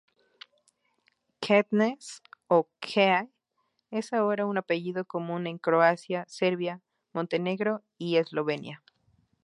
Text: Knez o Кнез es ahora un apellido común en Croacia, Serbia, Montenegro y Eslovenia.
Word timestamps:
Knez 1.47 2.23
o 2.47 2.67
Кнез 2.79 3.29
es 3.91 4.13
ahora 4.13 4.47
un 4.47 4.57
apellido 4.57 5.05
común 5.05 5.45
en 5.45 5.59
Croacia, 5.59 6.25
Serbia, 6.27 6.81
Montenegro 7.13 7.83
y 7.99 8.15
Eslovenia. 8.15 8.81